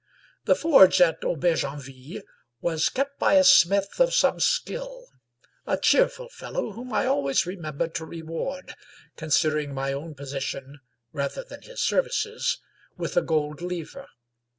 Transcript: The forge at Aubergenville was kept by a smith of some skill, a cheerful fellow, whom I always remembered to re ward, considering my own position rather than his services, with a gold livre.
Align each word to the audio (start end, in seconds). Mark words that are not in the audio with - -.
The 0.45 0.55
forge 0.55 0.99
at 0.99 1.21
Aubergenville 1.21 2.23
was 2.59 2.89
kept 2.89 3.19
by 3.19 3.35
a 3.35 3.43
smith 3.43 3.99
of 3.99 4.15
some 4.15 4.39
skill, 4.39 5.05
a 5.67 5.77
cheerful 5.77 6.27
fellow, 6.27 6.71
whom 6.71 6.91
I 6.91 7.05
always 7.05 7.45
remembered 7.45 7.93
to 7.93 8.05
re 8.07 8.23
ward, 8.23 8.73
considering 9.15 9.75
my 9.75 9.93
own 9.93 10.15
position 10.15 10.79
rather 11.13 11.43
than 11.43 11.61
his 11.61 11.81
services, 11.83 12.57
with 12.97 13.15
a 13.15 13.21
gold 13.21 13.61
livre. 13.61 14.07